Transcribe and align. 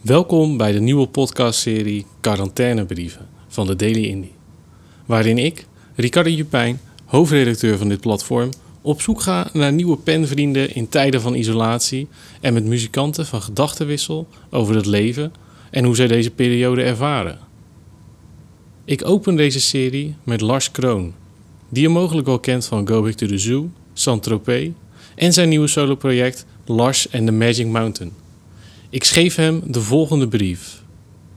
Welkom 0.00 0.56
bij 0.56 0.72
de 0.72 0.80
nieuwe 0.80 1.06
podcastserie 1.06 2.06
Quarantainebrieven 2.20 3.28
van 3.48 3.66
de 3.66 3.76
Daily 3.76 4.04
Indie. 4.04 4.32
Waarin 5.06 5.38
ik, 5.38 5.66
Ricardo 5.94 6.30
Jupijn, 6.30 6.80
hoofdredacteur 7.04 7.78
van 7.78 7.88
dit 7.88 8.00
platform, 8.00 8.50
op 8.82 9.00
zoek 9.00 9.20
ga 9.20 9.50
naar 9.52 9.72
nieuwe 9.72 9.96
penvrienden 9.96 10.74
in 10.74 10.88
tijden 10.88 11.20
van 11.20 11.34
isolatie 11.34 12.08
en 12.40 12.54
met 12.54 12.64
muzikanten 12.64 13.26
van 13.26 13.42
gedachtenwissel 13.42 14.28
over 14.50 14.74
het 14.74 14.86
leven 14.86 15.32
en 15.70 15.84
hoe 15.84 15.96
zij 15.96 16.06
deze 16.06 16.30
periode 16.30 16.82
ervaren. 16.82 17.38
Ik 18.84 19.06
open 19.06 19.36
deze 19.36 19.60
serie 19.60 20.14
met 20.24 20.40
Lars 20.40 20.70
Kroon, 20.70 21.14
die 21.68 21.82
je 21.82 21.88
mogelijk 21.88 22.26
wel 22.26 22.40
kent 22.40 22.66
van 22.66 22.88
Go 22.88 23.02
Back 23.02 23.12
to 23.12 23.26
the 23.26 23.38
Zoo, 23.38 23.70
Saint-Tropez 23.92 24.68
en 25.14 25.32
zijn 25.32 25.48
nieuwe 25.48 25.66
soloproject 25.66 26.46
Lars 26.64 27.12
and 27.12 27.26
the 27.26 27.32
Magic 27.32 27.66
Mountain. 27.66 28.12
Ik 28.90 29.04
schreef 29.04 29.34
hem 29.34 29.62
de 29.72 29.80
volgende 29.80 30.28
brief 30.28 30.84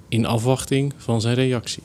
in 0.08 0.26
afwachting 0.26 0.94
van 0.98 1.22
zijn 1.22 1.36
reactie. 1.36 1.84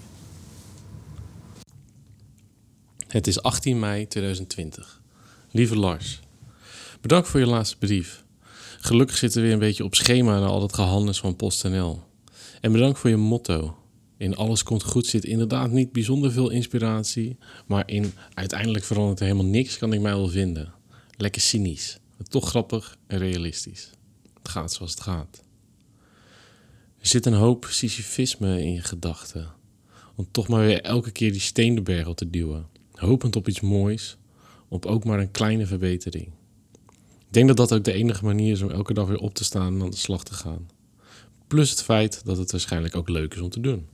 Het 3.08 3.26
is 3.26 3.42
18 3.42 3.78
mei 3.78 4.06
2020. 4.08 5.02
Lieve 5.50 5.76
Lars, 5.76 6.20
bedankt 7.00 7.28
voor 7.28 7.40
je 7.40 7.46
laatste 7.46 7.76
brief. 7.76 8.24
Gelukkig 8.80 9.16
zitten 9.16 9.40
we 9.40 9.46
weer 9.46 9.54
een 9.54 9.62
beetje 9.62 9.84
op 9.84 9.94
schema 9.94 10.38
na 10.38 10.46
al 10.46 10.62
het 10.62 10.74
gehandels 10.74 11.20
van 11.20 11.36
PostNL. 11.36 12.02
En 12.60 12.72
bedankt 12.72 12.98
voor 12.98 13.10
je 13.10 13.16
motto. 13.16 13.76
In 14.16 14.36
alles 14.36 14.62
komt 14.62 14.82
goed 14.82 15.06
zit 15.06 15.24
inderdaad 15.24 15.70
niet 15.70 15.92
bijzonder 15.92 16.32
veel 16.32 16.50
inspiratie, 16.50 17.36
maar 17.66 17.88
in 17.90 18.12
uiteindelijk 18.34 18.84
verandert 18.84 19.20
er 19.20 19.26
helemaal 19.26 19.50
niks 19.50 19.78
kan 19.78 19.92
ik 19.92 20.00
mij 20.00 20.14
wel 20.14 20.28
vinden. 20.28 20.72
Lekker 21.16 21.42
cynisch, 21.42 21.98
maar 22.16 22.26
toch 22.26 22.48
grappig 22.48 22.96
en 23.06 23.18
realistisch. 23.18 23.90
Het 24.38 24.48
gaat 24.48 24.72
zoals 24.72 24.90
het 24.90 25.00
gaat. 25.00 25.44
Er 27.06 27.12
zit 27.12 27.26
een 27.26 27.32
hoop 27.32 27.66
sisyfisme 27.70 28.62
in 28.62 28.72
je 28.72 28.80
gedachten. 28.80 29.52
Om 30.14 30.28
toch 30.30 30.48
maar 30.48 30.64
weer 30.64 30.80
elke 30.82 31.10
keer 31.10 31.32
die 31.32 31.40
steen 31.40 31.74
de 31.74 31.82
berg 31.82 32.06
op 32.06 32.16
te 32.16 32.30
duwen. 32.30 32.66
Hopend 32.92 33.36
op 33.36 33.48
iets 33.48 33.60
moois, 33.60 34.16
op 34.68 34.86
ook 34.86 35.04
maar 35.04 35.18
een 35.18 35.30
kleine 35.30 35.66
verbetering. 35.66 36.26
Ik 37.18 37.26
denk 37.30 37.46
dat 37.48 37.56
dat 37.56 37.72
ook 37.72 37.84
de 37.84 37.92
enige 37.92 38.24
manier 38.24 38.52
is 38.52 38.62
om 38.62 38.70
elke 38.70 38.94
dag 38.94 39.06
weer 39.06 39.18
op 39.18 39.34
te 39.34 39.44
staan 39.44 39.74
en 39.74 39.82
aan 39.82 39.90
de 39.90 39.96
slag 39.96 40.24
te 40.24 40.34
gaan. 40.34 40.68
Plus 41.46 41.70
het 41.70 41.82
feit 41.82 42.24
dat 42.24 42.36
het 42.36 42.50
waarschijnlijk 42.50 42.96
ook 42.96 43.08
leuk 43.08 43.34
is 43.34 43.40
om 43.40 43.50
te 43.50 43.60
doen. 43.60 43.86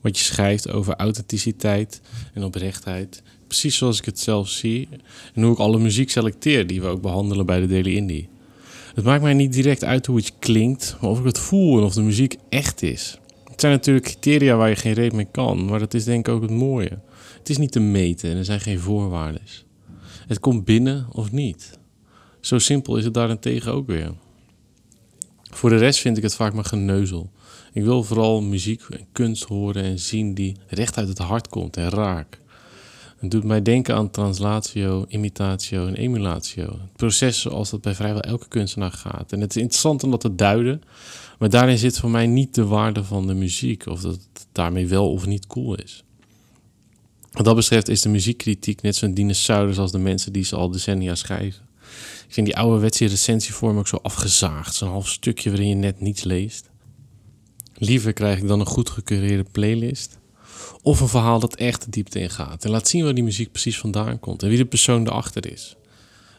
Wat 0.00 0.18
je 0.18 0.24
schrijft 0.24 0.70
over 0.70 0.94
authenticiteit 0.94 2.00
en 2.34 2.44
oprechtheid, 2.44 3.22
precies 3.46 3.76
zoals 3.76 3.98
ik 3.98 4.04
het 4.04 4.18
zelf 4.18 4.48
zie 4.48 4.88
en 5.34 5.42
hoe 5.42 5.52
ik 5.52 5.58
alle 5.58 5.78
muziek 5.78 6.10
selecteer 6.10 6.66
die 6.66 6.80
we 6.80 6.86
ook 6.86 7.02
behandelen 7.02 7.46
bij 7.46 7.60
de 7.60 7.66
Daily 7.66 7.96
Indie. 7.96 8.28
Het 8.94 9.04
maakt 9.04 9.22
mij 9.22 9.34
niet 9.34 9.52
direct 9.52 9.84
uit 9.84 10.06
hoe 10.06 10.18
iets 10.18 10.32
klinkt, 10.38 10.96
maar 11.00 11.10
of 11.10 11.18
ik 11.18 11.24
het 11.24 11.38
voel 11.38 11.78
en 11.78 11.84
of 11.84 11.94
de 11.94 12.02
muziek 12.02 12.36
echt 12.48 12.82
is. 12.82 13.18
Het 13.50 13.60
zijn 13.60 13.72
natuurlijk 13.72 14.06
criteria 14.06 14.56
waar 14.56 14.68
je 14.68 14.76
geen 14.76 14.92
reet 14.92 15.12
mee 15.12 15.28
kan, 15.30 15.64
maar 15.64 15.78
dat 15.78 15.94
is 15.94 16.04
denk 16.04 16.28
ik 16.28 16.34
ook 16.34 16.42
het 16.42 16.50
mooie. 16.50 16.98
Het 17.38 17.48
is 17.48 17.58
niet 17.58 17.72
te 17.72 17.80
meten 17.80 18.30
en 18.30 18.36
er 18.36 18.44
zijn 18.44 18.60
geen 18.60 18.78
voorwaarden. 18.78 19.42
Het 20.26 20.40
komt 20.40 20.64
binnen 20.64 21.06
of 21.10 21.32
niet. 21.32 21.78
Zo 22.40 22.58
simpel 22.58 22.96
is 22.96 23.04
het 23.04 23.14
daarentegen 23.14 23.72
ook 23.72 23.86
weer. 23.86 24.12
Voor 25.42 25.70
de 25.70 25.76
rest 25.76 26.00
vind 26.00 26.16
ik 26.16 26.22
het 26.22 26.34
vaak 26.34 26.54
maar 26.54 26.64
geneuzel. 26.64 27.30
Ik 27.72 27.84
wil 27.84 28.02
vooral 28.02 28.42
muziek 28.42 28.82
en 28.90 29.06
kunst 29.12 29.44
horen 29.44 29.82
en 29.82 29.98
zien 29.98 30.34
die 30.34 30.56
recht 30.66 30.96
uit 30.96 31.08
het 31.08 31.18
hart 31.18 31.48
komt 31.48 31.76
en 31.76 31.88
raak. 31.88 32.40
Het 33.22 33.30
doet 33.30 33.44
mij 33.44 33.62
denken 33.62 33.94
aan 33.94 34.10
translatio, 34.10 35.04
imitatio 35.08 35.86
en 35.86 35.94
emulatio. 35.94 36.64
Het 36.64 36.96
proces 36.96 37.40
zoals 37.40 37.70
dat 37.70 37.80
bij 37.80 37.94
vrijwel 37.94 38.20
elke 38.20 38.48
kunstenaar 38.48 38.92
gaat. 38.92 39.32
En 39.32 39.40
het 39.40 39.56
is 39.56 39.62
interessant 39.62 40.04
om 40.04 40.10
dat 40.10 40.20
te 40.20 40.34
duiden, 40.34 40.82
maar 41.38 41.50
daarin 41.50 41.78
zit 41.78 41.98
voor 41.98 42.10
mij 42.10 42.26
niet 42.26 42.54
de 42.54 42.64
waarde 42.64 43.04
van 43.04 43.26
de 43.26 43.34
muziek, 43.34 43.86
of 43.86 44.00
dat 44.00 44.12
het 44.12 44.46
daarmee 44.52 44.86
wel 44.86 45.12
of 45.12 45.26
niet 45.26 45.46
cool 45.46 45.74
is. 45.74 46.04
Wat 47.30 47.44
dat 47.44 47.56
betreft 47.56 47.88
is 47.88 48.00
de 48.00 48.08
muziekkritiek 48.08 48.82
net 48.82 48.96
zo'n 48.96 49.14
dinosaurus 49.14 49.78
als 49.78 49.92
de 49.92 49.98
mensen 49.98 50.32
die 50.32 50.44
ze 50.44 50.56
al 50.56 50.70
decennia 50.70 51.14
schrijven. 51.14 51.68
Ik 52.26 52.34
vind 52.34 52.46
die 52.46 52.56
ouderwetse 52.56 53.06
recensievorm 53.06 53.78
ook 53.78 53.88
zo 53.88 53.98
afgezaagd, 54.02 54.74
zo'n 54.74 54.88
half 54.88 55.08
stukje 55.08 55.50
waarin 55.50 55.68
je 55.68 55.74
net 55.74 56.00
niets 56.00 56.24
leest. 56.24 56.70
Liever 57.74 58.12
krijg 58.12 58.38
ik 58.38 58.48
dan 58.48 58.60
een 58.60 58.66
goed 58.66 58.90
gecureerde 58.90 59.44
playlist 59.52 60.20
of 60.82 61.00
een 61.00 61.08
verhaal 61.08 61.38
dat 61.40 61.54
echt 61.54 61.84
de 61.84 61.90
diepte 61.90 62.20
ingaat 62.20 62.64
en 62.64 62.70
laat 62.70 62.88
zien 62.88 63.04
waar 63.04 63.14
die 63.14 63.24
muziek 63.24 63.50
precies 63.50 63.78
vandaan 63.78 64.20
komt 64.20 64.42
en 64.42 64.48
wie 64.48 64.58
de 64.58 64.64
persoon 64.64 65.06
erachter 65.06 65.52
is. 65.52 65.76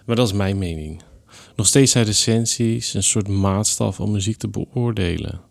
Maar 0.05 0.15
dat 0.15 0.27
is 0.27 0.33
mijn 0.33 0.57
mening. 0.57 1.01
Nog 1.55 1.67
steeds 1.67 1.91
zijn 1.91 2.05
recensies 2.05 2.93
een 2.93 3.03
soort 3.03 3.27
maatstaf 3.27 3.99
om 3.99 4.11
muziek 4.11 4.37
te 4.37 4.47
beoordelen. 4.47 5.41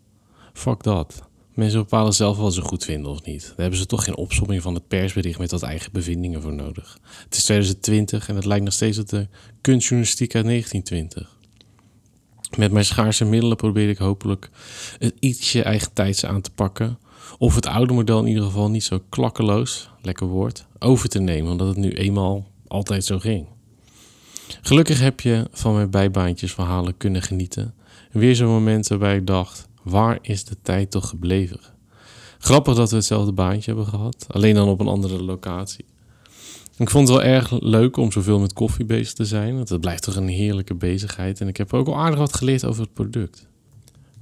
Fuck 0.53 0.83
dat. 0.83 1.23
Mensen 1.55 1.81
bepalen 1.81 2.13
zelf 2.13 2.37
wat 2.37 2.55
ze 2.55 2.61
goed 2.61 2.85
vinden 2.85 3.11
of 3.11 3.25
niet. 3.25 3.43
Daar 3.43 3.55
hebben 3.57 3.79
ze 3.79 3.87
toch 3.87 4.05
geen 4.05 4.17
opsomming 4.17 4.63
van 4.63 4.75
het 4.75 4.89
persbericht 4.89 5.39
met 5.39 5.51
wat 5.51 5.63
eigen 5.63 5.93
bevindingen 5.93 6.43
voor 6.43 6.53
nodig. 6.53 6.99
Het 7.25 7.37
is 7.37 7.43
2020 7.43 8.29
en 8.29 8.37
het 8.37 8.45
lijkt 8.45 8.65
nog 8.65 8.73
steeds 8.73 8.99
op 8.99 9.09
de 9.09 9.29
kunstjournalistiek 9.61 10.35
uit 10.35 10.45
1920. 10.45 11.37
Met 12.57 12.73
mijn 12.73 12.85
schaarse 12.85 13.25
middelen 13.25 13.57
probeer 13.57 13.89
ik 13.89 13.99
hopelijk 13.99 14.51
het 14.99 15.15
ietsje 15.19 15.63
eigen 15.63 15.93
tijds 15.93 16.25
aan 16.25 16.41
te 16.41 16.51
pakken 16.51 16.99
of 17.39 17.55
het 17.55 17.67
oude 17.67 17.93
model 17.93 18.21
in 18.21 18.27
ieder 18.27 18.43
geval 18.43 18.71
niet 18.71 18.85
zo 18.85 19.03
klakkeloos, 19.09 19.91
lekker 20.03 20.27
woord, 20.27 20.67
over 20.79 21.09
te 21.09 21.21
nemen, 21.21 21.51
omdat 21.51 21.69
het 21.69 21.77
nu 21.77 21.91
eenmaal 21.91 22.47
altijd 22.67 23.05
zo 23.05 23.19
ging. 23.19 23.47
Gelukkig 24.63 25.01
heb 25.01 25.21
je 25.21 25.47
van 25.53 25.75
mijn 25.75 25.91
bijbaantjes 25.91 26.53
verhalen 26.53 26.97
kunnen 26.97 27.23
genieten. 27.23 27.75
Weer 28.13 28.37
zo'n 28.37 28.49
moment 28.49 28.89
waarbij 28.89 29.17
ik 29.17 29.27
dacht, 29.27 29.69
waar 29.83 30.19
is 30.23 30.45
de 30.45 30.57
tijd 30.63 30.91
toch 30.91 31.09
gebleven? 31.09 31.61
Grappig 32.39 32.75
dat 32.75 32.91
we 32.91 32.97
hetzelfde 32.97 33.33
baantje 33.33 33.71
hebben 33.71 33.89
gehad, 33.89 34.27
alleen 34.29 34.55
dan 34.55 34.69
op 34.69 34.81
een 34.81 34.89
andere 34.89 35.23
locatie. 35.23 35.85
Ik 36.77 36.91
vond 36.91 37.09
het 37.09 37.17
wel 37.17 37.27
erg 37.27 37.61
leuk 37.61 37.97
om 37.97 38.13
zoveel 38.13 38.39
met 38.39 38.53
koffie 38.53 38.85
bezig 38.85 39.13
te 39.13 39.25
zijn. 39.25 39.55
Want 39.55 39.69
het 39.69 39.81
blijft 39.81 40.03
toch 40.03 40.17
een 40.17 40.29
heerlijke 40.29 40.75
bezigheid. 40.75 41.41
En 41.41 41.49
ik 41.49 41.57
heb 41.57 41.75
ook 41.75 41.87
al 41.87 41.99
aardig 41.99 42.19
wat 42.19 42.37
geleerd 42.37 42.65
over 42.65 42.83
het 42.83 42.93
product. 42.93 43.47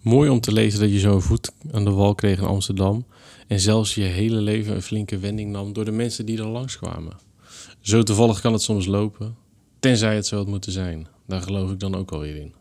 Mooi 0.00 0.30
om 0.30 0.40
te 0.40 0.52
lezen 0.52 0.80
dat 0.80 0.90
je 0.90 0.98
zo'n 0.98 1.22
voet 1.22 1.52
aan 1.72 1.84
de 1.84 1.90
wal 1.90 2.14
kreeg 2.14 2.38
in 2.38 2.44
Amsterdam 2.44 3.04
en 3.46 3.60
zelfs 3.60 3.94
je 3.94 4.02
hele 4.02 4.40
leven 4.40 4.74
een 4.74 4.82
flinke 4.82 5.18
wending 5.18 5.50
nam 5.50 5.72
door 5.72 5.84
de 5.84 5.90
mensen 5.90 6.26
die 6.26 6.38
er 6.38 6.46
langskwamen. 6.46 7.16
Zo 7.80 8.02
toevallig 8.02 8.40
kan 8.40 8.52
het 8.52 8.62
soms 8.62 8.86
lopen, 8.86 9.36
tenzij 9.80 10.14
het 10.14 10.26
zo 10.26 10.36
had 10.36 10.46
moeten 10.46 10.72
zijn. 10.72 11.06
Daar 11.26 11.42
geloof 11.42 11.70
ik 11.70 11.80
dan 11.80 11.94
ook 11.94 12.12
alweer 12.12 12.36
in. 12.36 12.54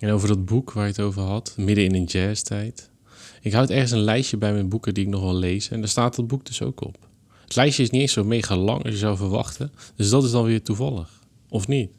En 0.00 0.10
over 0.10 0.28
dat 0.28 0.44
boek 0.44 0.72
waar 0.72 0.84
je 0.84 0.90
het 0.90 1.00
over 1.00 1.22
had, 1.22 1.54
midden 1.56 1.84
in 1.84 1.94
een 1.94 2.04
jazztijd. 2.04 2.90
Ik 3.40 3.52
houd 3.52 3.70
ergens 3.70 3.90
een 3.90 3.98
lijstje 3.98 4.36
bij 4.36 4.52
mijn 4.52 4.68
boeken 4.68 4.94
die 4.94 5.04
ik 5.04 5.10
nog 5.10 5.22
wel 5.22 5.34
lees 5.34 5.70
en 5.70 5.80
daar 5.80 5.88
staat 5.88 6.16
dat 6.16 6.26
boek 6.26 6.46
dus 6.46 6.62
ook 6.62 6.84
op. 6.84 7.08
Het 7.44 7.56
lijstje 7.56 7.82
is 7.82 7.90
niet 7.90 8.00
eens 8.00 8.12
zo 8.12 8.24
mega 8.24 8.56
lang 8.56 8.84
als 8.84 8.92
je 8.92 8.98
zou 8.98 9.16
verwachten, 9.16 9.72
dus 9.96 10.10
dat 10.10 10.24
is 10.24 10.30
dan 10.30 10.44
weer 10.44 10.62
toevallig. 10.62 11.20
Of 11.48 11.68
niet? 11.68 11.90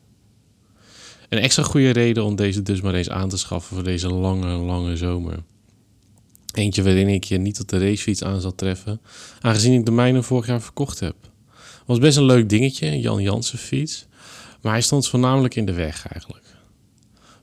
Een 1.30 1.40
extra 1.40 1.64
goede 1.64 1.90
reden 1.90 2.24
om 2.24 2.36
deze 2.36 2.62
dus 2.62 2.82
maar 2.82 2.94
eens 2.94 3.10
aan 3.10 3.30
te 3.30 3.38
schaffen 3.38 3.76
voor 3.76 3.84
deze 3.84 4.10
lange, 4.10 4.48
lange 4.48 4.98
zomer. 4.98 5.44
Eentje 6.54 6.84
waarin 6.84 7.08
ik 7.08 7.24
je 7.24 7.38
niet 7.38 7.60
op 7.60 7.68
de 7.68 7.78
racefiets 7.78 8.24
aan 8.24 8.42
zal 8.42 8.56
treffen, 8.56 9.02
aangezien 9.42 9.74
ik 9.74 9.86
de 9.86 9.92
mijne 9.92 10.24
vorig 10.24 10.48
jaar 10.48 10.62
verkocht 10.62 11.00
heb. 11.00 11.16
Was 11.86 12.00
best 12.00 12.18
een 12.18 12.24
leuk 12.24 12.50
dingetje, 12.50 13.00
Jan 13.00 13.22
Jansen 13.22 13.58
fiets, 13.58 14.08
maar 14.62 14.72
hij 14.72 14.82
stond 14.82 15.08
voornamelijk 15.08 15.56
in 15.56 15.66
de 15.66 15.74
weg 15.74 16.08
eigenlijk. 16.08 16.46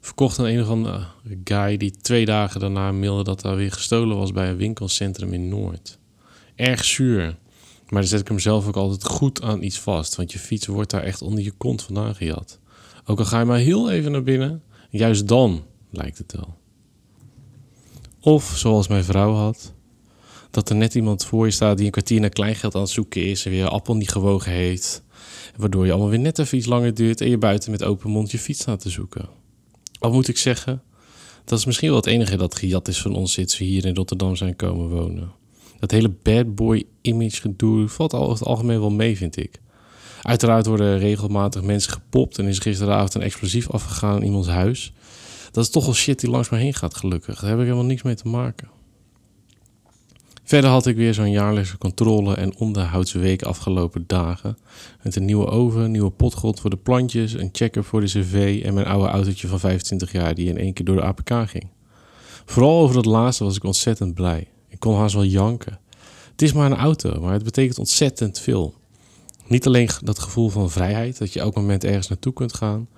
Verkocht 0.01 0.39
aan 0.39 0.45
een 0.45 0.63
of 0.63 0.69
andere 0.69 1.07
guy 1.45 1.77
die 1.77 1.91
twee 1.91 2.25
dagen 2.25 2.61
daarna 2.61 2.93
mailde 2.93 3.25
dat 3.25 3.45
er 3.45 3.57
weer 3.57 3.73
gestolen 3.73 4.17
was 4.17 4.33
bij 4.33 4.49
een 4.49 4.57
winkelcentrum 4.57 5.33
in 5.33 5.49
Noord. 5.49 5.99
Erg 6.55 6.85
zuur, 6.85 7.37
maar 7.89 8.01
dan 8.01 8.11
zet 8.11 8.21
ik 8.21 8.29
hem 8.29 8.39
zelf 8.39 8.67
ook 8.67 8.77
altijd 8.77 9.05
goed 9.05 9.43
aan 9.43 9.63
iets 9.63 9.79
vast, 9.79 10.17
want 10.17 10.33
je 10.33 10.39
fiets 10.39 10.67
wordt 10.67 10.91
daar 10.91 11.03
echt 11.03 11.23
onder 11.23 11.45
je 11.45 11.53
kont 11.57 11.83
vandaan 11.83 12.15
gejat. 12.15 12.59
Ook 13.07 13.19
al 13.19 13.25
ga 13.25 13.39
je 13.39 13.45
maar 13.45 13.59
heel 13.59 13.91
even 13.91 14.13
naar 14.13 14.23
binnen, 14.23 14.63
juist 14.91 15.29
dan 15.29 15.65
lijkt 15.91 16.19
het 16.19 16.33
wel. 16.33 16.55
Of 18.21 18.53
zoals 18.57 18.89
mijn 18.89 19.05
vrouw 19.05 19.33
had, 19.33 19.75
dat 20.51 20.71
er 20.71 20.77
net 20.77 20.95
iemand 20.95 21.25
voor 21.25 21.47
je 21.47 21.53
staat 21.53 21.77
die 21.77 21.87
een 21.87 21.93
kwartier 21.93 22.21
naar 22.21 22.31
kleingeld 22.31 22.75
aan 22.75 22.81
het 22.81 22.91
zoeken 22.91 23.27
is 23.27 23.45
en 23.45 23.51
weer 23.51 23.63
een 23.63 23.69
appel 23.69 23.95
niet 23.95 24.11
gewogen 24.11 24.53
heeft. 24.53 25.03
Waardoor 25.57 25.85
je 25.85 25.91
allemaal 25.91 26.11
weer 26.11 26.19
net 26.19 26.39
even 26.39 26.59
iets 26.59 26.67
langer 26.67 26.95
duurt 26.95 27.21
en 27.21 27.31
je 27.31 27.39
buiten 27.39 27.71
met 27.71 27.85
open 27.85 28.11
mond 28.11 28.31
je 28.31 28.39
fiets 28.39 28.61
staat 28.61 28.81
te 28.81 28.91
zoeken. 28.91 29.29
Al 29.99 30.13
moet 30.13 30.29
ik 30.29 30.39
zeggen, 30.39 30.83
dat 31.45 31.59
is 31.59 31.65
misschien 31.65 31.89
wel 31.89 31.97
het 31.97 32.07
enige 32.07 32.37
dat 32.37 32.55
gejat 32.55 32.89
is 32.89 33.03
van 33.03 33.15
ons 33.15 33.33
sinds 33.33 33.59
we 33.59 33.65
hier 33.65 33.85
in 33.85 33.95
Rotterdam 33.95 34.37
zijn 34.37 34.57
komen 34.57 34.89
wonen. 34.89 35.33
Dat 35.79 35.91
hele 35.91 36.09
bad 36.23 36.55
boy 36.55 36.85
image 37.01 37.41
gedoe 37.41 37.89
valt 37.89 38.13
al 38.13 38.31
het 38.31 38.45
algemeen 38.45 38.81
wel 38.81 38.91
mee, 38.91 39.17
vind 39.17 39.37
ik. 39.37 39.61
Uiteraard 40.27 40.67
worden 40.67 40.99
regelmatig 40.99 41.63
mensen 41.63 41.93
gepopt 41.93 42.39
en 42.39 42.47
is 42.47 42.59
gisteravond 42.59 43.15
een 43.15 43.23
explosief 43.23 43.71
afgegaan 43.71 44.17
in 44.17 44.27
iemands 44.27 44.49
huis. 44.49 44.93
Dat 45.53 45.65
is 45.65 45.71
toch 45.71 45.85
wel 45.85 45.95
shit 45.95 46.21
die 46.21 46.31
langs 46.31 46.49
me 46.49 46.59
heen 46.59 46.75
gaat, 46.75 46.97
gelukkig. 46.97 47.41
Daar 47.41 47.51
heb 47.51 47.59
ik 47.59 47.65
helemaal 47.65 47.85
niks 47.85 48.03
mee 48.03 48.15
te 48.15 48.29
maken. 48.29 48.69
Verder 50.45 50.71
had 50.71 50.87
ik 50.87 50.97
weer 50.97 51.15
zo'n 51.15 51.31
jaarlijkse 51.31 51.79
controle- 51.79 52.35
en 52.35 52.57
onderhoudsweek 52.57 53.43
afgelopen 53.43 54.05
dagen. 54.07 54.59
Met 55.03 55.17
een 55.17 55.25
nieuwe 55.25 55.47
oven, 55.47 55.91
nieuwe 55.91 56.11
potgrond 56.11 56.61
voor 56.61 56.71
de 56.71 56.77
plantjes, 56.77 57.33
een 57.33 57.49
checker 57.53 57.85
voor 57.85 58.01
de 58.01 58.07
cv 58.07 58.63
en 58.65 58.75
mijn 58.75 58.87
oude 58.87 59.09
autootje 59.09 59.49
van 59.49 59.61
25 59.61 60.13
jaar 60.13 60.35
die 60.35 60.49
in 60.49 60.59
één 60.59 60.73
keer 60.73 60.85
door 60.85 60.97
de 60.97 61.03
APK 61.03 61.49
ging. 61.49 61.67
Vooral 62.45 62.81
over 62.81 62.95
dat 62.95 63.07
laatste 63.07 63.45
was 63.45 63.57
ik 63.57 63.65
ontzettend 63.65 64.15
blij. 64.15 64.49
Ik 64.69 64.81
kon 64.81 64.97
haast 64.97 65.15
wel 65.15 65.25
janken. 65.25 65.79
Het 66.31 66.43
is 66.43 66.53
maar 66.53 66.71
een 66.71 66.79
auto, 66.79 67.21
maar 67.21 67.33
het 67.33 67.45
betekent 67.45 67.79
ontzettend 67.79 68.39
veel. 68.39 68.75
Niet 69.49 69.67
alleen 69.67 69.89
dat 70.03 70.19
gevoel 70.19 70.49
van 70.49 70.71
vrijheid, 70.71 71.19
dat 71.19 71.33
je 71.33 71.41
elk 71.41 71.55
moment 71.55 71.85
ergens 71.85 72.09
naartoe 72.09 72.33
kunt 72.33 72.55
gaan, 72.55 72.89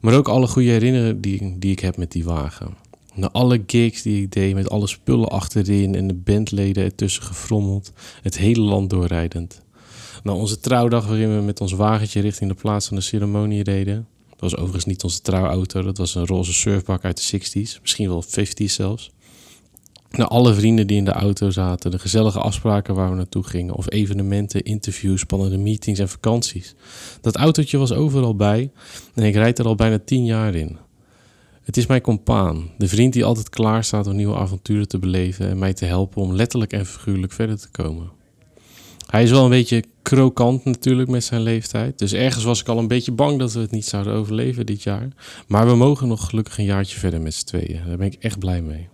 maar 0.00 0.14
ook 0.14 0.28
alle 0.28 0.46
goede 0.46 0.68
herinneringen 0.68 1.20
die, 1.20 1.58
die 1.58 1.70
ik 1.70 1.80
heb 1.80 1.96
met 1.96 2.12
die 2.12 2.24
wagen. 2.24 2.76
Na 3.14 3.30
alle 3.30 3.62
gigs 3.66 4.02
die 4.02 4.22
ik 4.22 4.32
deed, 4.32 4.54
met 4.54 4.70
alle 4.70 4.86
spullen 4.86 5.28
achterin 5.28 5.94
en 5.94 6.06
de 6.06 6.14
bandleden 6.14 6.84
ertussen 6.84 7.22
gefrommeld, 7.22 7.92
het 8.22 8.38
hele 8.38 8.60
land 8.60 8.90
doorrijdend. 8.90 9.60
Na 10.22 10.32
onze 10.32 10.60
trouwdag 10.60 11.06
waarin 11.06 11.36
we 11.36 11.42
met 11.42 11.60
ons 11.60 11.72
wagentje 11.72 12.20
richting 12.20 12.50
de 12.50 12.56
plaats 12.56 12.86
van 12.86 12.96
de 12.96 13.02
ceremonie 13.02 13.62
reden. 13.62 14.06
Dat 14.30 14.40
was 14.40 14.56
overigens 14.56 14.84
niet 14.84 15.02
onze 15.02 15.20
trouwauto, 15.20 15.82
dat 15.82 15.98
was 15.98 16.14
een 16.14 16.26
roze 16.26 16.52
surfbak 16.52 17.04
uit 17.04 17.30
de 17.30 17.38
60s, 17.38 17.80
misschien 17.80 18.08
wel 18.08 18.24
50s 18.24 18.64
zelfs. 18.64 19.10
Na 20.10 20.24
alle 20.24 20.54
vrienden 20.54 20.86
die 20.86 20.96
in 20.96 21.04
de 21.04 21.10
auto 21.10 21.50
zaten, 21.50 21.90
de 21.90 21.98
gezellige 21.98 22.38
afspraken 22.38 22.94
waar 22.94 23.10
we 23.10 23.16
naartoe 23.16 23.42
gingen, 23.42 23.74
of 23.74 23.90
evenementen, 23.90 24.62
interviews, 24.62 25.20
spannende 25.20 25.58
meetings 25.58 25.98
en 25.98 26.08
vakanties. 26.08 26.74
Dat 27.20 27.36
autootje 27.36 27.78
was 27.78 27.92
overal 27.92 28.36
bij 28.36 28.70
en 29.14 29.22
ik 29.22 29.34
rijd 29.34 29.58
er 29.58 29.66
al 29.66 29.74
bijna 29.74 29.98
tien 30.04 30.24
jaar 30.24 30.54
in. 30.54 30.76
Het 31.62 31.76
is 31.76 31.86
mijn 31.86 32.00
compaan, 32.00 32.70
de 32.78 32.88
vriend 32.88 33.12
die 33.12 33.24
altijd 33.24 33.48
klaar 33.48 33.84
staat 33.84 34.06
om 34.06 34.16
nieuwe 34.16 34.36
avonturen 34.36 34.88
te 34.88 34.98
beleven 34.98 35.48
en 35.48 35.58
mij 35.58 35.72
te 35.72 35.84
helpen 35.84 36.22
om 36.22 36.34
letterlijk 36.34 36.72
en 36.72 36.86
figuurlijk 36.86 37.32
verder 37.32 37.58
te 37.58 37.70
komen. 37.70 38.10
Hij 39.06 39.22
is 39.22 39.30
wel 39.30 39.44
een 39.44 39.50
beetje 39.50 39.84
krokant 40.02 40.64
natuurlijk 40.64 41.08
met 41.08 41.24
zijn 41.24 41.40
leeftijd. 41.40 41.98
Dus 41.98 42.12
ergens 42.12 42.44
was 42.44 42.60
ik 42.60 42.68
al 42.68 42.78
een 42.78 42.88
beetje 42.88 43.12
bang 43.12 43.38
dat 43.38 43.52
we 43.52 43.60
het 43.60 43.70
niet 43.70 43.84
zouden 43.84 44.12
overleven 44.12 44.66
dit 44.66 44.82
jaar. 44.82 45.08
Maar 45.46 45.66
we 45.66 45.74
mogen 45.74 46.08
nog 46.08 46.28
gelukkig 46.28 46.58
een 46.58 46.64
jaartje 46.64 46.98
verder 46.98 47.20
met 47.20 47.34
z'n 47.34 47.46
tweeën. 47.46 47.80
Daar 47.86 47.96
ben 47.96 48.06
ik 48.06 48.16
echt 48.20 48.38
blij 48.38 48.62
mee. 48.62 48.88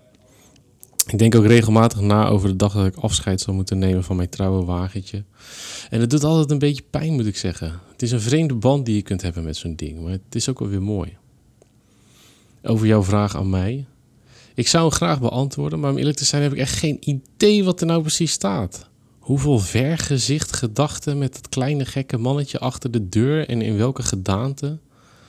Ik 1.06 1.18
denk 1.18 1.34
ook 1.34 1.46
regelmatig 1.46 2.00
na 2.00 2.26
over 2.26 2.48
de 2.48 2.56
dag 2.56 2.72
dat 2.72 2.86
ik 2.86 2.96
afscheid 2.96 3.40
zal 3.40 3.54
moeten 3.54 3.78
nemen 3.78 4.04
van 4.04 4.16
mijn 4.16 4.28
trouwe 4.28 4.64
wagentje. 4.64 5.24
En 5.90 6.00
het 6.00 6.10
doet 6.10 6.24
altijd 6.24 6.50
een 6.50 6.58
beetje 6.58 6.84
pijn, 6.90 7.12
moet 7.12 7.26
ik 7.26 7.36
zeggen. 7.36 7.80
Het 7.92 8.02
is 8.02 8.10
een 8.10 8.20
vreemde 8.20 8.54
band 8.54 8.86
die 8.86 8.94
je 8.94 9.02
kunt 9.02 9.22
hebben 9.22 9.44
met 9.44 9.56
zo'n 9.56 9.76
ding, 9.76 10.00
maar 10.00 10.12
het 10.12 10.34
is 10.34 10.48
ook 10.48 10.58
wel 10.58 10.68
weer 10.68 10.82
mooi. 10.82 11.16
Over 12.62 12.86
jouw 12.86 13.02
vraag 13.02 13.36
aan 13.36 13.50
mij. 13.50 13.86
Ik 14.54 14.68
zou 14.68 14.84
hem 14.88 14.92
graag 14.92 15.20
beantwoorden, 15.20 15.80
maar 15.80 15.90
om 15.90 15.98
eerlijk 15.98 16.16
te 16.16 16.24
zijn 16.24 16.42
heb 16.42 16.52
ik 16.52 16.58
echt 16.58 16.78
geen 16.78 16.96
idee 17.00 17.64
wat 17.64 17.80
er 17.80 17.86
nou 17.86 18.00
precies 18.00 18.32
staat. 18.32 18.88
Hoeveel 19.18 19.58
vergezicht 19.58 20.56
gedachten 20.56 21.18
met 21.18 21.32
dat 21.32 21.48
kleine 21.48 21.84
gekke 21.84 22.16
mannetje 22.16 22.58
achter 22.58 22.90
de 22.90 23.08
deur 23.08 23.48
en 23.48 23.62
in 23.62 23.76
welke 23.76 24.02
gedaante? 24.02 24.78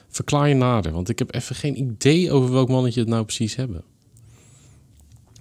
Verklaar 0.10 0.50
je 0.50 0.56
nader, 0.56 0.92
want 0.92 1.10
ik 1.10 1.20
heb 1.20 1.34
even 1.34 1.56
geen 1.56 1.80
idee 1.80 2.32
over 2.32 2.52
welk 2.52 2.70
mannetje 2.70 3.00
het 3.00 3.10
nou 3.10 3.24
precies 3.24 3.56
hebben. 3.56 3.84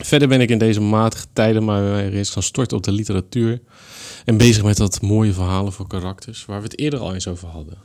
Verder 0.05 0.29
ben 0.29 0.41
ik 0.41 0.51
in 0.51 0.59
deze 0.59 0.81
matige 0.81 1.27
tijden 1.33 1.65
maar 1.65 1.99
eens 1.99 2.31
gaan 2.31 2.43
storten 2.43 2.77
op 2.77 2.83
de 2.83 2.93
literatuur 2.93 3.61
en 4.25 4.37
bezig 4.37 4.63
met 4.63 4.77
dat 4.77 5.03
mooie 5.03 5.33
verhalen 5.33 5.73
voor 5.73 5.87
karakters 5.87 6.45
waar 6.45 6.59
we 6.59 6.65
het 6.65 6.79
eerder 6.79 7.01
al 7.01 7.15
eens 7.15 7.29
over 7.29 7.49
hadden. 7.49 7.79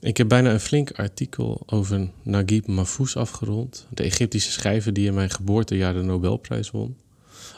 Ik 0.00 0.16
heb 0.16 0.28
bijna 0.28 0.52
een 0.52 0.60
flink 0.60 0.90
artikel 0.90 1.62
over 1.66 2.10
Naguib 2.22 2.66
Mahfouz 2.66 3.16
afgerond, 3.16 3.86
de 3.90 4.02
Egyptische 4.02 4.50
schrijver 4.50 4.92
die 4.92 5.06
in 5.06 5.14
mijn 5.14 5.30
geboortejaar 5.30 5.94
de 5.94 6.02
Nobelprijs 6.02 6.70
won. 6.70 6.96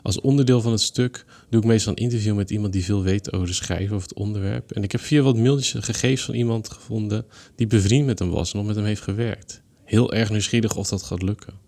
Als 0.02 0.20
onderdeel 0.20 0.60
van 0.60 0.72
het 0.72 0.80
stuk 0.80 1.24
doe 1.50 1.60
ik 1.60 1.66
meestal 1.66 1.92
een 1.92 2.02
interview 2.02 2.36
met 2.36 2.50
iemand 2.50 2.72
die 2.72 2.84
veel 2.84 3.02
weet 3.02 3.32
over 3.32 3.46
de 3.46 3.52
schrijver 3.52 3.96
of 3.96 4.02
het 4.02 4.14
onderwerp. 4.14 4.72
En 4.72 4.82
ik 4.82 4.92
heb 4.92 5.00
via 5.00 5.22
wat 5.22 5.36
mailtjes 5.36 5.84
gegevens 5.84 6.24
van 6.24 6.34
iemand 6.34 6.70
gevonden 6.70 7.26
die 7.56 7.66
bevriend 7.66 8.06
met 8.06 8.18
hem 8.18 8.30
was 8.30 8.52
en 8.52 8.58
nog 8.58 8.66
met 8.66 8.76
hem 8.76 8.84
heeft 8.84 9.02
gewerkt. 9.02 9.62
Heel 9.84 10.12
erg 10.12 10.30
nieuwsgierig 10.30 10.76
of 10.76 10.88
dat 10.88 11.02
gaat 11.02 11.22
lukken. 11.22 11.67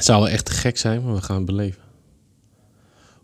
Het 0.00 0.08
zou 0.08 0.20
wel 0.20 0.30
echt 0.30 0.50
gek 0.50 0.78
zijn, 0.78 1.02
maar 1.02 1.14
we 1.14 1.22
gaan 1.22 1.36
het 1.36 1.44
beleven. 1.44 1.82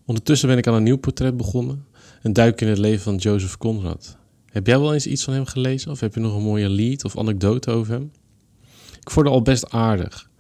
Ondertussen 0.05 0.49
ben 0.49 0.59
ik 0.59 0.67
aan 0.67 0.75
een 0.75 0.83
nieuw 0.83 0.97
portret 0.97 1.37
begonnen. 1.37 1.87
Een 2.23 2.33
duik 2.33 2.61
in 2.61 2.69
het 2.69 2.79
leven 2.79 3.03
van 3.03 3.17
Joseph 3.17 3.57
Conrad. 3.59 4.17
Heb 4.47 4.67
jij 4.67 4.79
wel 4.79 4.95
eens 4.95 5.07
iets 5.07 5.25
van 5.25 5.35
hem 5.35 5.45
gelezen? 5.47 5.91
Of 5.91 6.01
heb 6.01 6.15
je 6.15 6.21
nog 6.21 6.35
een 6.35 6.43
mooie 6.43 6.69
lied 6.69 7.05
of 7.05 7.19
anekdote 7.19 7.71
over 7.71 7.93
hem? 7.93 8.13
Ik 9.01 9.11
vond 9.11 9.27
het 9.27 9.35
al 9.35 9.43
best 9.43 9.71
aardig. 9.71 10.31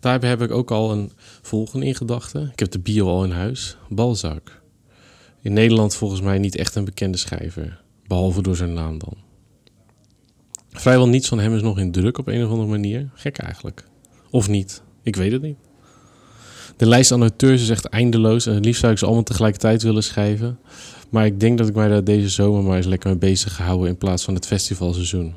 Daarbij 0.00 0.28
heb 0.28 0.42
ik 0.42 0.50
ook 0.50 0.70
al 0.70 0.92
een 0.92 1.12
volgende 1.42 1.86
in 1.86 1.94
gedachten. 1.94 2.50
Ik 2.52 2.58
heb 2.58 2.70
de 2.70 2.80
bio 2.80 3.08
al 3.08 3.24
in 3.24 3.30
huis. 3.30 3.76
Balzac. 3.88 4.62
In 5.40 5.52
Nederland 5.52 5.94
volgens 5.94 6.20
mij 6.20 6.38
niet 6.38 6.56
echt 6.56 6.74
een 6.74 6.84
bekende 6.84 7.18
schrijver. 7.18 7.82
Behalve 8.06 8.42
door 8.42 8.56
zijn 8.56 8.72
naam 8.72 8.98
dan. 8.98 9.16
Vrijwel 10.70 11.08
niets 11.08 11.28
van 11.28 11.38
hem 11.38 11.54
is 11.54 11.62
nog 11.62 11.78
in 11.78 11.92
druk 11.92 12.18
op 12.18 12.26
een 12.26 12.44
of 12.44 12.50
andere 12.50 12.70
manier. 12.70 13.10
Gek 13.14 13.38
eigenlijk. 13.38 13.84
Of 14.30 14.48
niet. 14.48 14.82
Ik 15.02 15.16
weet 15.16 15.32
het 15.32 15.42
niet. 15.42 15.58
De 16.76 16.86
lijst 16.86 17.12
aan 17.12 17.20
auteurs 17.20 17.62
is 17.62 17.68
echt 17.68 17.84
eindeloos 17.84 18.46
en 18.46 18.60
liefst 18.60 18.80
zou 18.80 18.92
ik 18.92 18.98
ze 18.98 19.04
allemaal 19.04 19.22
tegelijkertijd 19.22 19.82
willen 19.82 20.02
schrijven. 20.02 20.58
Maar 21.10 21.26
ik 21.26 21.40
denk 21.40 21.58
dat 21.58 21.68
ik 21.68 21.74
mij 21.74 21.88
daar 21.88 22.04
deze 22.04 22.28
zomer 22.28 22.62
maar 22.62 22.76
eens 22.76 22.86
lekker 22.86 23.10
mee 23.10 23.18
bezig 23.18 23.56
gehouden 23.56 23.88
in 23.88 23.98
plaats 23.98 24.24
van 24.24 24.34
het 24.34 24.46
festivalseizoen. 24.46 25.34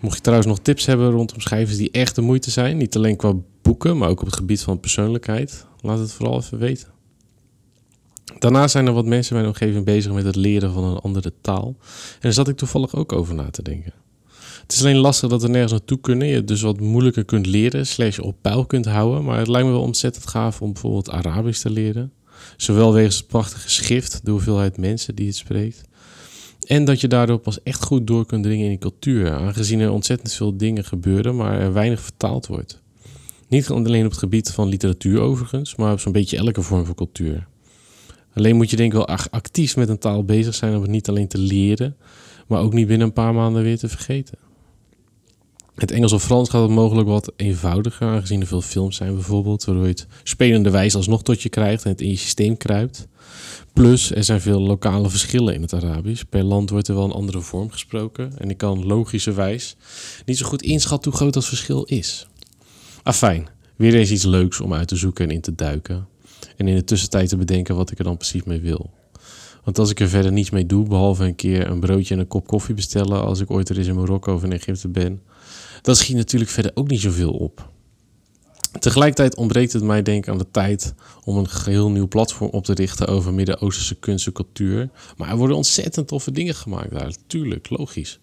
Mocht 0.00 0.16
je 0.16 0.22
trouwens 0.22 0.48
nog 0.48 0.58
tips 0.58 0.86
hebben 0.86 1.10
rondom 1.10 1.40
schrijvers 1.40 1.76
die 1.76 1.90
echt 1.90 2.14
de 2.14 2.20
moeite 2.20 2.50
zijn, 2.50 2.76
niet 2.76 2.96
alleen 2.96 3.16
qua 3.16 3.34
boeken, 3.62 3.98
maar 3.98 4.08
ook 4.08 4.20
op 4.20 4.26
het 4.26 4.36
gebied 4.36 4.62
van 4.62 4.80
persoonlijkheid, 4.80 5.66
laat 5.80 5.98
het 5.98 6.12
vooral 6.12 6.38
even 6.38 6.58
weten. 6.58 6.88
Daarnaast 8.38 8.72
zijn 8.72 8.86
er 8.86 8.92
wat 8.92 9.06
mensen 9.06 9.36
in 9.36 9.42
mijn 9.42 9.54
omgeving 9.54 9.84
bezig 9.84 10.12
met 10.12 10.24
het 10.24 10.36
leren 10.36 10.72
van 10.72 10.84
een 10.84 10.98
andere 10.98 11.32
taal. 11.40 11.76
En 12.12 12.20
daar 12.20 12.32
zat 12.32 12.48
ik 12.48 12.56
toevallig 12.56 12.94
ook 12.94 13.12
over 13.12 13.34
na 13.34 13.50
te 13.50 13.62
denken. 13.62 13.92
Het 14.64 14.72
is 14.72 14.80
alleen 14.80 14.96
lastig 14.96 15.28
dat 15.28 15.42
we 15.42 15.48
nergens 15.48 15.72
naartoe 15.72 16.00
kunnen. 16.00 16.28
Je 16.28 16.44
dus 16.44 16.60
wat 16.60 16.80
moeilijker 16.80 17.24
kunt 17.24 17.46
leren, 17.46 17.86
slash 17.86 18.18
op 18.18 18.36
peil 18.40 18.66
kunt 18.66 18.86
houden. 18.86 19.24
Maar 19.24 19.38
het 19.38 19.48
lijkt 19.48 19.66
me 19.66 19.72
wel 19.72 19.82
ontzettend 19.82 20.26
gaaf 20.26 20.62
om 20.62 20.72
bijvoorbeeld 20.72 21.10
Arabisch 21.10 21.60
te 21.60 21.70
leren. 21.70 22.12
Zowel 22.56 22.92
wegens 22.92 23.16
het 23.16 23.26
prachtige 23.26 23.70
schrift, 23.70 24.20
de 24.24 24.30
hoeveelheid 24.30 24.76
mensen 24.76 25.14
die 25.14 25.26
het 25.26 25.36
spreekt. 25.36 25.82
En 26.66 26.84
dat 26.84 27.00
je 27.00 27.08
daardoor 27.08 27.38
pas 27.38 27.62
echt 27.62 27.84
goed 27.84 28.06
door 28.06 28.26
kunt 28.26 28.42
dringen 28.42 28.64
in 28.64 28.70
die 28.70 28.78
cultuur. 28.78 29.32
Aangezien 29.32 29.80
er 29.80 29.90
ontzettend 29.90 30.32
veel 30.32 30.56
dingen 30.56 30.84
gebeuren, 30.84 31.36
maar 31.36 31.60
er 31.60 31.72
weinig 31.72 32.00
vertaald 32.00 32.46
wordt. 32.46 32.82
Niet 33.48 33.68
alleen 33.68 34.04
op 34.04 34.10
het 34.10 34.20
gebied 34.20 34.50
van 34.50 34.68
literatuur 34.68 35.20
overigens, 35.20 35.76
maar 35.76 35.92
op 35.92 36.00
zo'n 36.00 36.12
beetje 36.12 36.36
elke 36.36 36.62
vorm 36.62 36.84
van 36.84 36.94
cultuur. 36.94 37.46
Alleen 38.34 38.56
moet 38.56 38.70
je 38.70 38.76
denk 38.76 38.92
ik 38.92 38.98
wel 39.06 39.18
actief 39.30 39.76
met 39.76 39.88
een 39.88 39.98
taal 39.98 40.24
bezig 40.24 40.54
zijn 40.54 40.74
om 40.74 40.82
het 40.82 40.90
niet 40.90 41.08
alleen 41.08 41.28
te 41.28 41.38
leren, 41.38 41.96
maar 42.46 42.60
ook 42.60 42.72
niet 42.72 42.86
binnen 42.86 43.06
een 43.06 43.12
paar 43.12 43.34
maanden 43.34 43.62
weer 43.62 43.78
te 43.78 43.88
vergeten. 43.88 44.38
Het 45.84 45.92
Engels 45.92 46.12
of 46.12 46.22
Frans 46.22 46.48
gaat 46.48 46.62
het 46.62 46.70
mogelijk 46.70 47.08
wat 47.08 47.32
eenvoudiger, 47.36 48.06
aangezien 48.06 48.40
er 48.40 48.46
veel 48.46 48.60
films 48.60 48.96
zijn 48.96 49.14
bijvoorbeeld, 49.14 49.64
waardoor 49.64 49.84
je 49.84 49.90
het 49.90 50.06
spelende 50.22 50.70
wijze 50.70 50.96
alsnog 50.96 51.22
tot 51.22 51.42
je 51.42 51.48
krijgt 51.48 51.84
en 51.84 51.90
het 51.90 52.00
in 52.00 52.08
je 52.08 52.16
systeem 52.16 52.56
kruipt. 52.56 53.08
Plus, 53.72 54.10
er 54.14 54.24
zijn 54.24 54.40
veel 54.40 54.60
lokale 54.60 55.10
verschillen 55.10 55.54
in 55.54 55.62
het 55.62 55.72
Arabisch. 55.72 56.22
Per 56.28 56.42
land 56.42 56.70
wordt 56.70 56.88
er 56.88 56.94
wel 56.94 57.04
een 57.04 57.12
andere 57.12 57.40
vorm 57.40 57.70
gesproken 57.70 58.32
en 58.38 58.50
ik 58.50 58.56
kan 58.56 58.86
logischerwijs 58.86 59.76
niet 60.24 60.38
zo 60.38 60.46
goed 60.46 60.62
inschatten 60.62 61.10
hoe 61.10 61.20
groot 61.20 61.32
dat 61.34 61.46
verschil 61.46 61.82
is. 61.82 62.26
Afijn, 63.02 63.48
weer 63.76 63.94
eens 63.94 64.10
iets 64.10 64.24
leuks 64.24 64.60
om 64.60 64.74
uit 64.74 64.88
te 64.88 64.96
zoeken 64.96 65.24
en 65.24 65.30
in 65.30 65.40
te 65.40 65.54
duiken. 65.54 66.06
En 66.56 66.68
in 66.68 66.74
de 66.74 66.84
tussentijd 66.84 67.28
te 67.28 67.36
bedenken 67.36 67.76
wat 67.76 67.90
ik 67.90 67.98
er 67.98 68.04
dan 68.04 68.16
precies 68.16 68.44
mee 68.44 68.60
wil. 68.60 68.90
Want 69.64 69.78
als 69.78 69.90
ik 69.90 70.00
er 70.00 70.08
verder 70.08 70.32
niets 70.32 70.50
mee 70.50 70.66
doe, 70.66 70.88
behalve 70.88 71.24
een 71.24 71.34
keer 71.34 71.70
een 71.70 71.80
broodje 71.80 72.14
en 72.14 72.20
een 72.20 72.26
kop 72.26 72.46
koffie 72.46 72.74
bestellen 72.74 73.24
als 73.24 73.40
ik 73.40 73.50
ooit 73.50 73.68
er 73.68 73.78
eens 73.78 73.86
in 73.86 73.94
Marokko 73.94 74.34
of 74.34 74.42
in 74.42 74.52
Egypte 74.52 74.88
ben, 74.88 75.22
dan 75.82 75.96
schiet 75.96 76.16
natuurlijk 76.16 76.50
verder 76.50 76.72
ook 76.74 76.88
niet 76.88 77.00
zoveel 77.00 77.32
op. 77.32 77.72
Tegelijkertijd 78.78 79.36
ontbreekt 79.36 79.72
het 79.72 79.82
mij 79.82 80.02
denk 80.02 80.24
ik 80.24 80.30
aan 80.30 80.38
de 80.38 80.50
tijd 80.50 80.94
om 81.24 81.36
een 81.36 81.48
geheel 81.48 81.90
nieuw 81.90 82.08
platform 82.08 82.50
op 82.50 82.64
te 82.64 82.74
richten 82.74 83.06
over 83.06 83.34
Midden-Oosterse 83.34 83.94
kunst 83.94 84.26
en 84.26 84.32
cultuur. 84.32 84.90
Maar 85.16 85.28
er 85.28 85.36
worden 85.36 85.56
ontzettend 85.56 86.08
toffe 86.08 86.30
dingen 86.30 86.54
gemaakt 86.54 86.90
daar, 86.90 87.14
tuurlijk, 87.26 87.70
logisch. 87.70 88.18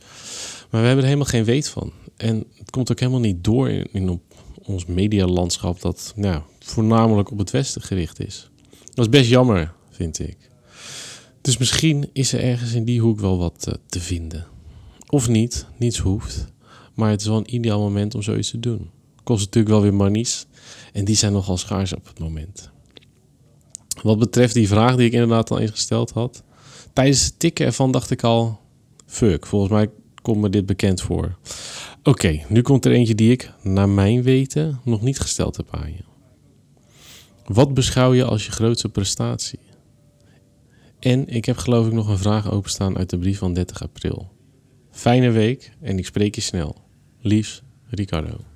Maar 0.69 0.81
we 0.81 0.88
hebben 0.88 0.98
er 0.98 1.12
helemaal 1.12 1.25
geen 1.25 1.43
weet 1.43 1.69
van. 1.69 1.91
En 2.17 2.45
het 2.57 2.69
komt 2.69 2.91
ook 2.91 3.00
helemaal 3.00 3.21
niet 3.21 3.43
door 3.43 3.69
in, 3.69 3.88
in 3.91 4.21
ons 4.63 4.86
medialandschap 4.86 5.81
dat 5.81 6.13
nou, 6.15 6.41
voornamelijk 6.60 7.31
op 7.31 7.38
het 7.38 7.51
Westen 7.51 7.81
gericht 7.81 8.19
is. 8.19 8.50
Dat 8.93 9.05
is 9.05 9.12
best 9.12 9.29
jammer, 9.29 9.74
vind 9.91 10.19
ik. 10.19 10.50
Dus 11.41 11.57
misschien 11.57 12.10
is 12.13 12.33
er 12.33 12.39
ergens 12.39 12.74
in 12.74 12.86
die 12.86 13.01
hoek 13.01 13.19
wel 13.19 13.38
wat 13.38 13.65
uh, 13.69 13.74
te 13.86 14.00
vinden. 14.00 14.48
Of 15.10 15.27
niet, 15.27 15.65
niets 15.77 15.98
hoeft. 15.98 16.45
Maar 16.93 17.10
het 17.10 17.21
is 17.21 17.27
wel 17.27 17.38
een 17.38 17.55
ideaal 17.55 17.79
moment 17.79 18.15
om 18.15 18.21
zoiets 18.21 18.50
te 18.50 18.60
doen. 18.60 18.89
Kost 19.24 19.45
natuurlijk 19.45 19.74
wel 19.74 19.81
weer 19.81 19.93
manies. 19.93 20.45
En 20.93 21.05
die 21.05 21.15
zijn 21.15 21.33
nogal 21.33 21.57
schaars 21.57 21.93
op 21.93 22.07
het 22.07 22.19
moment. 22.19 22.69
Wat 24.01 24.19
betreft 24.19 24.53
die 24.53 24.67
vraag 24.67 24.95
die 24.95 25.05
ik 25.05 25.13
inderdaad 25.13 25.51
al 25.51 25.60
eens 25.60 25.71
gesteld 25.71 26.12
had. 26.12 26.43
Tijdens 26.93 27.25
het 27.25 27.39
tikken 27.39 27.65
ervan 27.65 27.91
dacht 27.91 28.12
ik 28.12 28.24
al... 28.24 28.60
Fuck, 29.05 29.45
volgens 29.45 29.71
mij 29.71 29.89
komt 30.21 30.41
me 30.41 30.50
dit 30.50 30.65
bekend 30.65 31.01
voor. 31.01 31.38
Oké, 32.03 32.41
nu 32.48 32.62
komt 32.62 32.86
er 32.86 32.91
eentje 32.91 33.15
die 33.15 33.31
ik, 33.31 33.51
naar 33.62 33.89
mijn 33.89 34.24
weten, 34.24 34.79
nog 34.83 35.01
niet 35.01 35.19
gesteld 35.19 35.57
heb 35.57 35.67
aan 35.71 35.91
je. 35.91 36.03
Wat 37.45 37.74
beschouw 37.74 38.13
je 38.13 38.24
als 38.24 38.45
je 38.45 38.51
grootste 38.51 38.89
prestatie? 38.89 39.60
En 41.01 41.27
ik 41.27 41.46
heb 41.46 41.58
geloof 41.58 41.88
ik 41.88 41.93
nog 41.93 42.08
een 42.08 42.17
vraag 42.17 42.51
openstaan 42.51 42.98
uit 42.98 43.10
de 43.10 43.17
brief 43.17 43.38
van 43.38 43.53
30 43.53 43.84
april. 43.84 44.31
Fijne 44.91 45.31
week 45.31 45.72
en 45.81 45.98
ik 45.98 46.05
spreek 46.05 46.36
je 46.36 46.41
snel. 46.41 46.75
Liefs, 47.22 47.63
Ricardo. 47.89 48.50